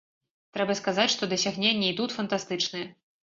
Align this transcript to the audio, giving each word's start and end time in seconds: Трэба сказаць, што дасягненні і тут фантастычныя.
Трэба 0.55 0.75
сказаць, 0.79 1.11
што 1.15 1.29
дасягненні 1.35 1.87
і 1.91 1.97
тут 2.01 2.17
фантастычныя. 2.17 2.91